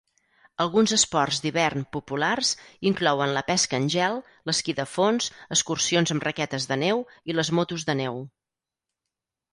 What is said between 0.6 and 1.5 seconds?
Alguns esports